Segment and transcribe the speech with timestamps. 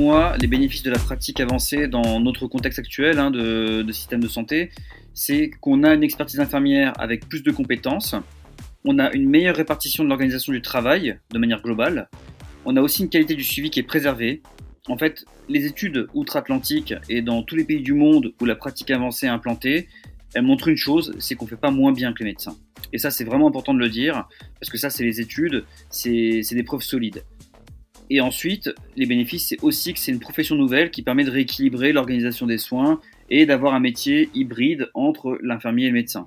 [0.00, 4.20] moi, les bénéfices de la pratique avancée dans notre contexte actuel hein, de, de, système
[4.20, 4.70] de santé,
[5.12, 8.14] c'est qu'on a une expertise infirmière avec plus de compétences,
[8.86, 12.08] on a une meilleure répartition de l'organisation du travail de manière globale,
[12.64, 14.40] on a aussi une qualité du suivi qui est préservée.
[14.88, 18.90] En fait, les études outre-Atlantique et dans tous les pays du monde où la pratique
[18.90, 19.86] avancée est implantée,
[20.32, 22.56] elles montrent une chose, c'est qu'on ne fait pas moins bien que les médecins.
[22.94, 24.26] Et ça, c'est vraiment important de le dire,
[24.58, 27.22] parce que ça, c'est les études, c'est des preuves solides.
[28.10, 31.92] Et ensuite, les bénéfices, c'est aussi que c'est une profession nouvelle qui permet de rééquilibrer
[31.92, 36.26] l'organisation des soins et d'avoir un métier hybride entre l'infirmier et le médecin.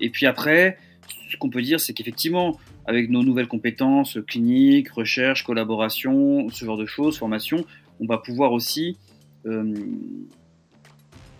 [0.00, 0.78] Et puis après,
[1.30, 6.78] ce qu'on peut dire, c'est qu'effectivement, avec nos nouvelles compétences cliniques, recherche, collaboration, ce genre
[6.78, 7.66] de choses, formation,
[8.00, 8.96] on va pouvoir aussi
[9.46, 9.74] euh,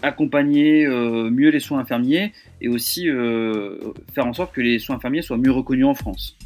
[0.03, 3.79] accompagner euh, mieux les soins infirmiers et aussi euh,
[4.15, 6.37] faire en sorte que les soins infirmiers soient mieux reconnus en France.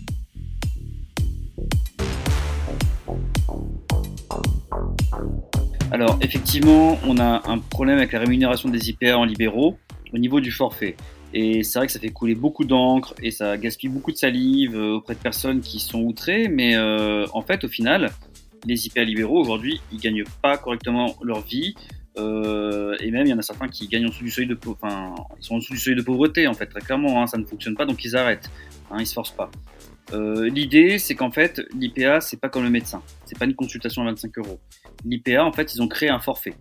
[5.95, 9.79] Alors effectivement, on a un problème avec la rémunération des IPA en libéraux
[10.13, 10.97] au niveau du forfait.
[11.33, 14.75] Et c'est vrai que ça fait couler beaucoup d'encre et ça gaspille beaucoup de salive
[14.75, 16.49] euh, auprès de personnes qui sont outrées.
[16.49, 18.11] Mais euh, en fait, au final,
[18.67, 21.77] les IPA libéraux aujourd'hui, ils gagnent pas correctement leur vie.
[22.19, 24.59] Euh, et même, il y en a certains qui gagnent en dessous du seuil de
[24.67, 27.23] enfin, ils sont en dessous du seuil de pauvreté en fait, très clairement.
[27.23, 28.51] Hein, ça ne fonctionne pas, donc ils arrêtent.
[28.91, 29.49] Hein, ils se forcent pas.
[30.13, 33.01] L'idée, c'est qu'en fait, l'IPA, c'est pas comme le médecin.
[33.27, 34.61] C'est pas une consultation à 25 euros.
[35.05, 36.55] L'IPA, en fait, ils ont créé un forfait.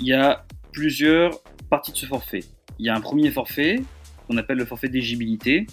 [0.00, 2.44] Il y a plusieurs parties de ce forfait.
[2.78, 3.82] Il y a un premier forfait
[4.26, 5.66] qu'on appelle le forfait d'éligibilité.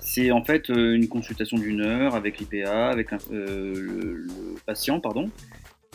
[0.00, 4.26] C'est en fait euh, une consultation d'une heure avec l'IPA, avec euh, le,
[4.64, 5.30] patient, pardon.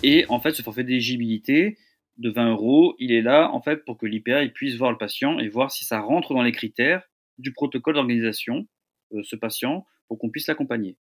[0.04, 1.78] Et en fait, ce forfait d'éligibilité
[2.18, 5.40] de 20 euros, il est là en fait pour que l'IPA puisse voir le patient
[5.40, 7.02] et voir si ça rentre dans les critères
[7.40, 8.68] du protocole d'organisation,
[9.14, 10.98] euh, ce patient, pour qu'on puisse l'accompagner.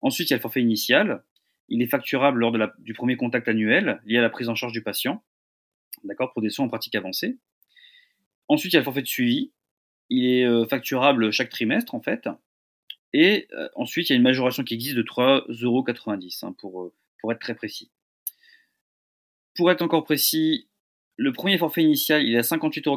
[0.00, 1.22] Ensuite, il y a le forfait initial.
[1.68, 4.72] Il est facturable lors de du premier contact annuel lié à la prise en charge
[4.72, 5.22] du patient,
[6.04, 7.38] d'accord, pour des soins en pratique avancée.
[8.48, 9.52] Ensuite, il y a le forfait de suivi.
[10.08, 12.28] Il est euh, facturable chaque trimestre, en fait.
[13.12, 15.84] Et euh, ensuite, il y a une majoration qui existe de 3,90 euros,
[16.42, 17.90] hein, pour, euh, pour être très précis.
[19.54, 20.68] Pour être encore précis,
[21.16, 22.96] le premier forfait initial, il est à 58,90 euros.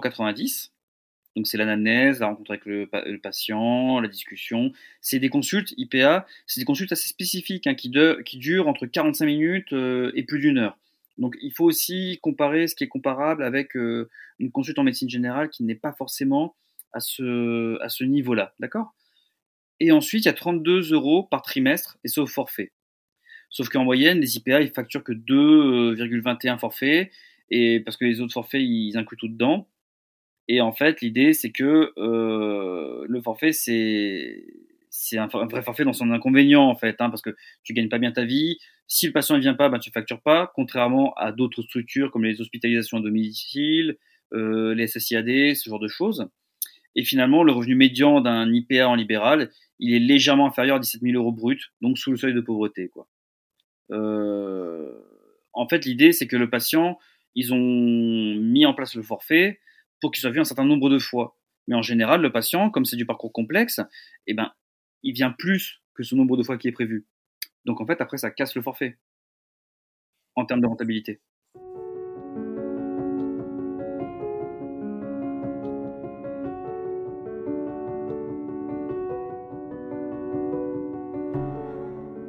[1.39, 2.85] Donc c'est l'anamnèse, la rencontre avec le,
[3.17, 4.73] patient, la discussion.
[4.99, 9.71] C'est des consultes IPA, c'est des consultes assez spécifiques hein, qui, durent entre 45 minutes
[9.71, 10.77] euh, et plus d'une heure.
[11.17, 15.09] Donc il faut aussi comparer ce qui est comparable avec euh, une consulte en médecine
[15.09, 16.57] générale qui n'est pas forcément
[16.91, 18.53] à ce, niveau-là.
[18.59, 18.93] D'accord?
[19.79, 22.73] Et ensuite, il y a 32 euros par trimestre et c'est forfait.
[23.49, 27.09] Sauf qu'en moyenne, les IPA, ils facturent que 2,21 forfaits,
[27.49, 29.69] et parce que les autres forfaits, ils incluent tout dedans.
[30.51, 36.09] Et en fait, l'idée, c'est que euh, le forfait, c'est un, vrai forfait dans son
[36.09, 38.57] inconvénient en fait, hein, parce que tu gagnes pas bien ta vie.
[38.87, 42.23] Si le patient ne vient pas, ben, tu factures pas, contrairement à d'autres structures comme
[42.25, 43.97] les hospitalisations à domicile,
[44.33, 46.27] euh, les SSIAD, ce genre de choses.
[46.95, 51.01] Et finalement, le revenu médian d'un IPA en libéral, il est légèrement inférieur à 17
[51.03, 52.89] 000 euros brut, donc sous le seuil de pauvreté.
[53.91, 54.91] Euh,
[55.53, 56.97] en fait, l'idée, c'est que le patient,
[57.35, 59.59] ils ont mis en place le forfait
[60.01, 61.37] pour qu'il soit vu un certain nombre de fois.
[61.67, 63.79] Mais en général, le patient, comme c'est du parcours complexe,
[64.27, 64.51] eh ben,
[65.03, 67.07] il vient plus que ce nombre de fois qui est prévu.
[67.65, 68.97] Donc en fait, après, ça casse le forfait
[70.35, 71.21] en termes de rentabilité.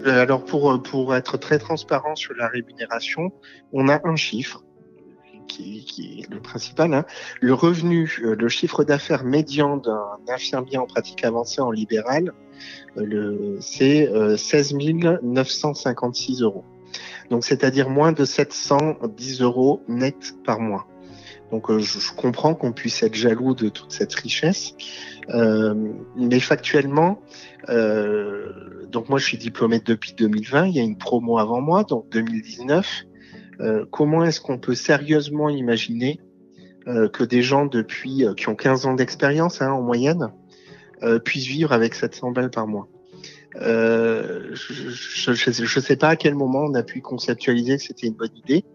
[0.06, 3.32] Alors pour, pour être très transparent sur la rémunération,
[3.72, 4.64] on a un chiffre
[5.50, 7.04] qui, est le principal, hein.
[7.40, 12.32] le revenu, euh, le chiffre d'affaires médian d'un infirmier en pratique avancée en libéral,
[12.96, 16.64] euh, c'est 16 euh, 956 euros.
[17.30, 20.86] Donc, c'est-à-dire moins de 710 euros net par mois.
[21.52, 24.74] Donc, je, comprends qu'on puisse être jaloux de toute cette richesse,
[26.16, 27.20] mais factuellement,
[27.68, 30.66] donc moi, je suis diplômé depuis 2020.
[30.66, 33.06] Il y a une promo avant moi, donc 2019.
[33.60, 36.20] Euh, comment est-ce qu'on peut sérieusement imaginer
[36.86, 40.32] euh, que des gens depuis euh, qui ont 15 ans d'expérience hein, en moyenne
[41.24, 42.86] puissent vivre avec 700 balles par mois?
[43.54, 48.36] Je ne sais pas à quel moment on a pu conceptualiser que c'était une bonne
[48.36, 48.66] idée.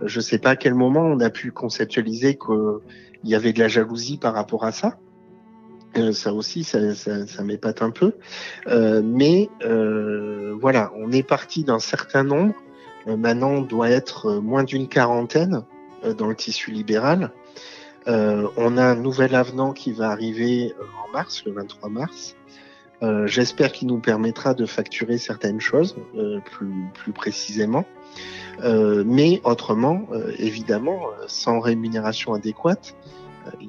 [0.00, 3.58] Je ne sais pas à quel moment on a pu conceptualiser qu'il y avait de
[3.58, 5.00] la jalousie par rapport à ça.
[6.12, 8.12] Ça aussi, ça, ça, m'épate un peu.
[9.02, 9.48] Mais
[10.60, 12.54] voilà, on est parti d'un certain nombre
[13.06, 15.62] maintenant on doit être euh, moins d'une quarantaine
[16.04, 17.30] euh, dans le tissu libéral.
[18.06, 20.74] on a un nouvel avenant qui va arriver
[21.04, 22.36] en mars, le 23 mars.
[23.02, 27.84] Euh, J'espère qu'il nous permettra de facturer certaines choses euh, plus, plus précisément.
[28.62, 32.94] Euh, mais autrement, euh, évidemment, sans rémunération adéquate,
[33.60, 33.68] il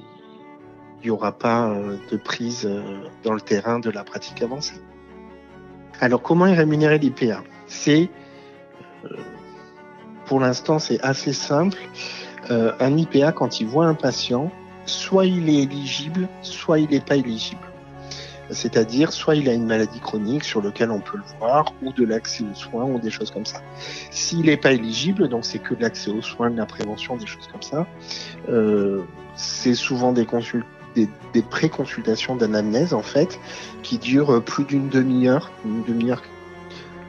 [1.03, 1.75] n'y aura pas
[2.09, 2.67] de prise
[3.23, 4.79] dans le terrain de la pratique avancée.
[5.99, 7.43] Alors, comment est rémunéré l'IPA?
[7.67, 8.09] C'est,
[10.25, 11.77] pour l'instant, c'est assez simple.
[12.49, 14.51] un IPA, quand il voit un patient,
[14.85, 17.61] soit il est éligible, soit il n'est pas éligible.
[18.51, 22.05] C'est-à-dire, soit il a une maladie chronique sur laquelle on peut le voir, ou de
[22.05, 23.61] l'accès aux soins, ou des choses comme ça.
[24.11, 27.25] S'il n'est pas éligible, donc c'est que de l'accès aux soins, de la prévention, des
[27.25, 27.87] choses comme ça,
[28.49, 29.01] euh,
[29.35, 30.27] c'est souvent des,
[30.95, 33.39] des, des pré-consultations d'anamnèse, en fait,
[33.81, 36.21] qui durent plus d'une demi-heure, une demi-heure,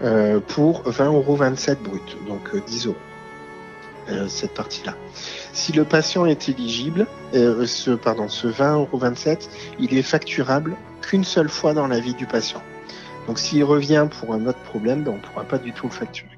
[0.03, 1.37] euh, pour 20,27 euros
[1.83, 2.99] brut, donc 10 euh, euros.
[4.09, 4.95] Euh, cette partie-là.
[5.53, 9.49] Si le patient est éligible, euh, ce, pardon, ce 20,27€,
[9.81, 12.63] il est facturable qu'une seule fois dans la vie du patient.
[13.27, 15.93] Donc s'il revient pour un autre problème, ben, on ne pourra pas du tout le
[15.93, 16.36] facturer.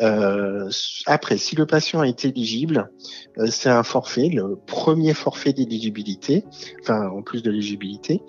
[0.00, 0.70] Euh,
[1.06, 2.90] après, si le patient est éligible,
[3.38, 6.44] euh, c'est un forfait, le premier forfait d'éligibilité,
[6.80, 8.22] enfin en plus de l'éligibilité,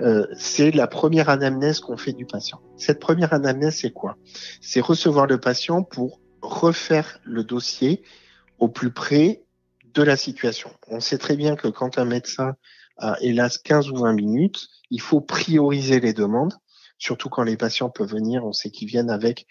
[0.00, 2.60] euh, c'est la première anamnèse qu'on fait du patient.
[2.76, 4.16] Cette première anamnèse, c'est quoi?
[4.60, 8.02] C'est recevoir le patient pour refaire le dossier
[8.58, 9.44] au plus près
[9.94, 10.70] de la situation.
[10.88, 12.54] On sait très bien que quand un médecin
[12.98, 16.54] a hélas 15 ou 20 minutes, il faut prioriser les demandes,
[16.98, 19.46] surtout quand les patients peuvent venir, on sait qu'ils viennent avec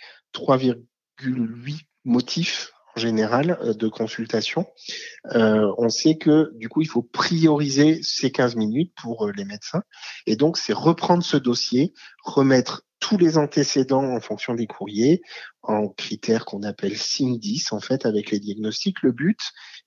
[1.20, 4.66] 3,8 motifs en général euh, de consultation.
[5.34, 9.46] Euh, on sait que du coup, il faut prioriser ces 15 minutes pour euh, les
[9.46, 9.84] médecins.
[10.26, 15.22] Et donc, c'est reprendre ce dossier, remettre tous les antécédents en fonction des courriers,
[15.62, 19.02] en critères qu'on appelle SIM 10 en fait avec les diagnostics.
[19.02, 19.40] Le but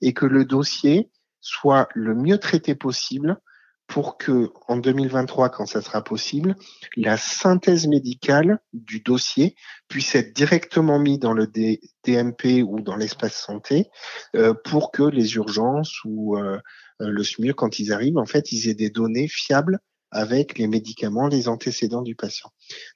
[0.03, 1.11] est que le dossier
[1.41, 3.41] soit le mieux traité possible
[3.89, 6.55] pour que en 2023, quand ça sera possible,
[6.95, 9.57] la synthèse médicale du dossier
[9.89, 13.91] puisse être directement mise dans le DMP ou dans l'espace santé
[14.37, 16.59] euh, pour que les urgences ou euh,
[17.01, 19.79] euh, le SMUR, quand ils arrivent, en fait, ils aient des données fiables
[20.11, 22.51] avec les médicaments, les antécédents du patient.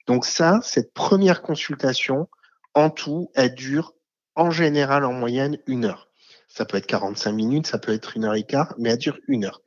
[0.07, 2.27] Donc ça, cette première consultation,
[2.75, 3.93] en tout, elle dure
[4.35, 6.09] en général en moyenne une heure.
[6.47, 9.17] Ça peut être 45 minutes, ça peut être une heure et quart, mais elle dure
[9.27, 9.61] une heure.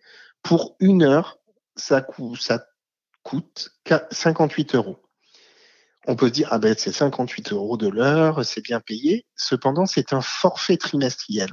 [0.46, 1.40] Pour une heure,
[1.74, 2.64] ça, coûte, ça
[3.24, 3.70] coûte
[4.12, 5.02] 58 euros.
[6.06, 9.26] On peut dire, ah ben c'est 58 euros de l'heure, c'est bien payé.
[9.34, 11.50] Cependant, c'est un forfait trimestriel.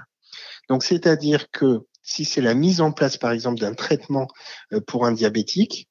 [0.69, 4.27] Donc, c'est-à-dire que si c'est la mise en place, par exemple, d'un traitement
[4.73, 5.89] euh, pour un diabétique,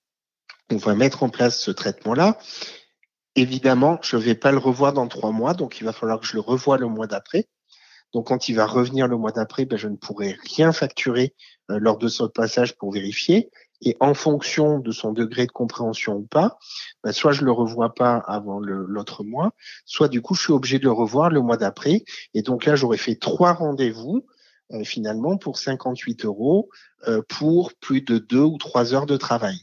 [0.71, 2.39] on va mettre en place ce traitement-là.
[3.35, 6.27] Évidemment, je ne vais pas le revoir dans trois mois, donc il va falloir que
[6.27, 7.49] je le revoie le mois d'après.
[8.12, 11.35] Donc, quand il va revenir le mois d'après, ben, je ne pourrai rien facturer
[11.70, 13.50] euh, lors de ce passage pour vérifier.
[13.81, 16.59] Et en fonction de son degré de compréhension ou pas,
[17.03, 19.53] ben, soit je le revois pas avant l'autre mois,
[19.87, 22.05] soit du coup je suis obligé de le revoir le mois d'après.
[22.35, 24.25] Et donc là, j'aurais fait trois rendez-vous
[24.73, 26.69] euh, finalement pour 58 euros
[27.08, 29.56] euh, pour plus de deux ou trois heures de travail.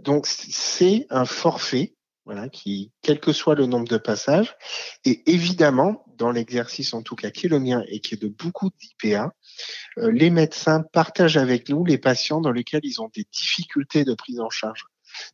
[0.00, 1.94] Donc c'est un forfait,
[2.26, 4.54] voilà, qui, quel que soit le nombre de passages,
[5.06, 8.28] et évidemment, dans l'exercice en tout cas qui est le mien et qui est de
[8.28, 9.32] beaucoup d'IPA,
[9.96, 14.40] les médecins partagent avec nous les patients dans lesquels ils ont des difficultés de prise
[14.40, 14.84] en charge.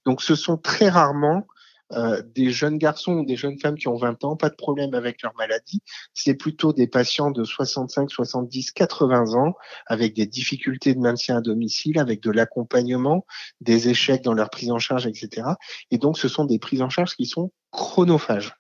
[0.05, 1.47] Donc ce sont très rarement
[1.93, 4.95] euh, des jeunes garçons ou des jeunes femmes qui ont 20 ans, pas de problème
[4.95, 5.83] avec leur maladie.
[6.15, 9.55] C'est plutôt des patients de 65, 70, 80 ans
[9.87, 13.27] avec des difficultés de maintien à domicile, avec de l'accompagnement,
[13.61, 15.49] des échecs dans leur prise en charge, etc.
[15.91, 18.60] Et donc, ce sont des prises en charge qui sont chronophages.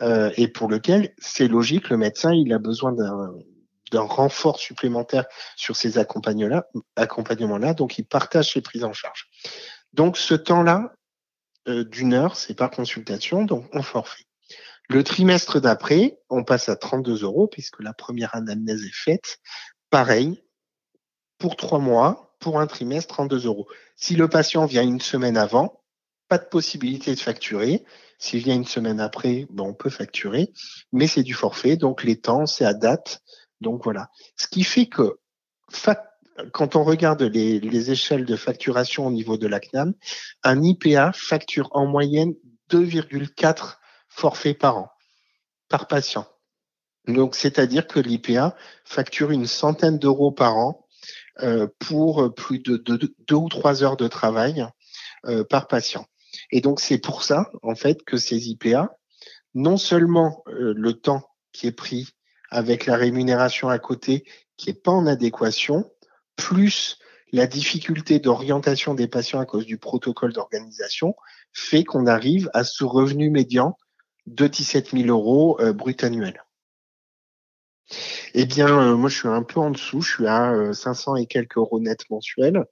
[0.00, 5.24] Euh, et pour lequel, c'est logique, le médecin, il a besoin d'un renfort supplémentaire
[5.56, 9.28] sur ces accompagnements-là, donc il partage ses prises en charge.
[9.92, 10.92] Donc ce temps-là,
[11.68, 14.24] euh, d'une heure, c'est par consultation, donc on forfait.
[14.88, 19.38] Le trimestre d'après, on passe à 32 euros puisque la première anamnèse est faite.
[19.88, 20.42] Pareil,
[21.38, 23.66] pour trois mois, pour un trimestre, 32 euros.
[23.96, 25.82] Si le patient vient une semaine avant,
[26.28, 27.84] pas de possibilité de facturer.
[28.18, 30.52] S'il vient une semaine après, ben on peut facturer,
[30.92, 33.22] mais c'est du forfait, donc les temps, c'est à date.
[33.60, 34.10] Donc voilà.
[34.36, 35.18] Ce qui fait que
[36.52, 39.94] quand on regarde les, échelles de facturation au niveau de la CNAM,
[40.42, 42.34] un IPA facture en moyenne
[42.70, 43.76] 2,4
[44.08, 44.88] forfaits par an,
[45.68, 46.26] par patient.
[47.06, 50.86] Donc, c'est-à-dire que l'IPA facture une centaine d'euros par an
[51.42, 54.66] euh, pour plus de deux, ou trois heures de travail
[55.26, 56.06] euh, par patient.
[56.54, 58.96] Et donc, c'est pour ça, en fait, que ces IPA,
[59.54, 62.10] non seulement euh, le temps qui est pris
[62.48, 64.24] avec la rémunération à côté
[64.56, 65.90] qui est pas en adéquation,
[66.36, 67.00] plus
[67.32, 71.16] la difficulté d'orientation des patients à cause du protocole d'organisation
[71.52, 73.76] fait qu'on arrive à ce revenu médian
[74.26, 76.44] de 17 000 euros euh, brut annuel.
[78.34, 80.02] Eh bien, euh, moi, je suis un peu en dessous.
[80.02, 82.64] Je suis à 500 et quelques euros net mensuels.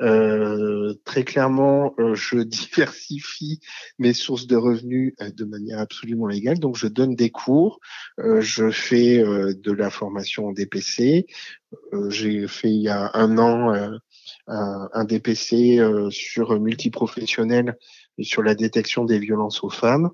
[0.00, 3.60] Euh, très clairement, euh, je diversifie
[3.98, 6.58] mes sources de revenus euh, de manière absolument légale.
[6.58, 7.80] Donc, je donne des cours,
[8.18, 11.26] je fais de la formation en DPC.
[12.08, 13.74] J'ai fait il y a un an
[14.46, 17.76] un, DPC sur multiprofessionnel
[18.20, 20.10] sur la détection des violences aux femmes.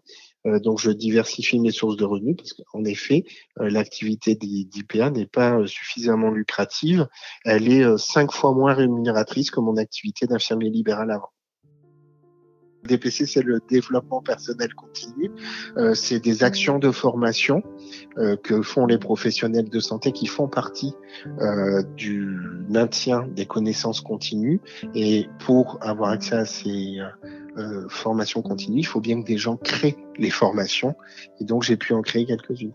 [0.47, 3.25] Euh, donc, je diversifie mes sources de revenus parce qu'en effet,
[3.61, 7.09] euh, l'activité d'IPA n'est pas euh, suffisamment lucrative.
[7.45, 11.31] Elle est cinq fois moins rémunératrice que mon activité d'infirmier libéral avant.
[12.85, 15.31] DPC, c'est le développement personnel continu.
[15.95, 17.63] c'est des actions de formation
[18.43, 20.95] que font les professionnels de santé qui font partie
[21.97, 24.61] du maintien des connaissances continues.
[24.95, 26.99] Et pour avoir accès à ces
[27.59, 30.97] euh, formation continue, il faut bien que des gens créent les formations.
[31.39, 32.73] Et donc, j'ai pu en créer quelques-unes.